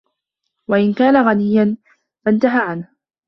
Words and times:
وَإِنْ 0.69 0.93
كَانَ 0.93 1.17
غَيًّا 1.27 1.77
فَانْتَهِ 2.25 2.59
عَنْهُ 2.59 2.87